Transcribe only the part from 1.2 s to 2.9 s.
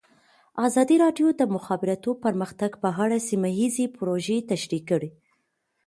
د د مخابراتو پرمختګ په